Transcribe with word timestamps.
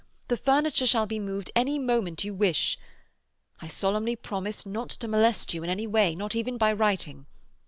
The 0.29 0.35
furniture 0.37 0.87
shall 0.87 1.05
be 1.05 1.19
moved 1.19 1.51
any 1.55 1.77
moment 1.77 2.23
you 2.23 2.33
wish. 2.33 2.75
I 3.61 3.67
solemnly 3.67 4.15
promise 4.15 4.65
not 4.65 4.89
to 4.89 5.07
molest 5.07 5.53
you 5.53 5.61
in 5.61 5.69
any 5.69 5.85
way, 5.85 6.15
not 6.15 6.35
even 6.35 6.57
by 6.57 6.73
writing. 6.73 7.27